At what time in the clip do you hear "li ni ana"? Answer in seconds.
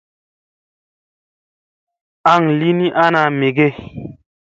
2.59-3.21